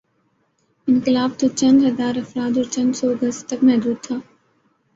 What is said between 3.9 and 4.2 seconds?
تھا۔